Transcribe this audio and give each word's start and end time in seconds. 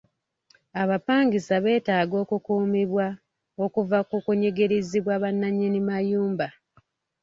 Abapangisa 0.81 1.55
beetaaga 1.63 2.15
okuumibwa 2.37 3.07
okuva 3.65 3.99
ku 4.09 4.15
kunyigirizibwa 4.25 5.13
ba 5.21 5.29
nnanyini 5.33 5.79
mayumba. 5.87 6.47